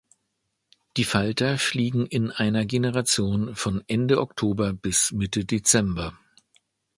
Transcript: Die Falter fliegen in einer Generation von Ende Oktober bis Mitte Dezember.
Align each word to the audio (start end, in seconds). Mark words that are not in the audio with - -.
Die 0.97 1.03
Falter 1.03 1.59
fliegen 1.59 2.07
in 2.07 2.31
einer 2.31 2.65
Generation 2.65 3.53
von 3.55 3.83
Ende 3.85 4.19
Oktober 4.19 4.73
bis 4.73 5.11
Mitte 5.11 5.45
Dezember. 5.45 6.17